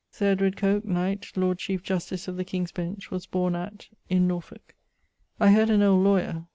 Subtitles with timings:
[0.09, 3.87] Sir Edward Coke[CK], knight, Lord Chiefe Justice of the King's Bench, was borne at...
[4.09, 4.73] in Norfolke.
[5.39, 6.47] I heard an old lawyer